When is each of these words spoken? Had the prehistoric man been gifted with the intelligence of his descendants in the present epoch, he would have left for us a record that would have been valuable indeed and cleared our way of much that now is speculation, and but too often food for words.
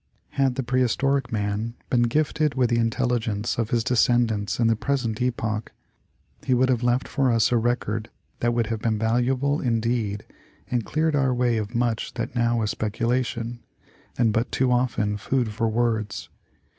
Had 0.29 0.55
the 0.55 0.63
prehistoric 0.63 1.31
man 1.31 1.75
been 1.91 2.01
gifted 2.01 2.55
with 2.55 2.71
the 2.71 2.79
intelligence 2.79 3.59
of 3.59 3.69
his 3.69 3.83
descendants 3.83 4.59
in 4.59 4.65
the 4.65 4.75
present 4.75 5.21
epoch, 5.21 5.71
he 6.43 6.55
would 6.55 6.69
have 6.69 6.81
left 6.81 7.07
for 7.07 7.31
us 7.31 7.51
a 7.51 7.57
record 7.57 8.09
that 8.39 8.51
would 8.51 8.65
have 8.65 8.79
been 8.81 8.97
valuable 8.97 9.61
indeed 9.61 10.25
and 10.71 10.85
cleared 10.87 11.15
our 11.15 11.35
way 11.35 11.57
of 11.57 11.75
much 11.75 12.15
that 12.15 12.33
now 12.33 12.63
is 12.63 12.71
speculation, 12.71 13.59
and 14.17 14.33
but 14.33 14.51
too 14.51 14.71
often 14.71 15.17
food 15.17 15.49
for 15.51 15.69
words. 15.69 16.29